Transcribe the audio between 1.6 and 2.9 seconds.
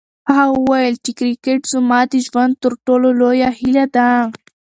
زما د ژوند تر